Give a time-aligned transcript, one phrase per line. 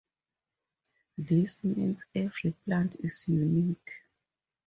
[1.19, 3.91] This means every plant is unique.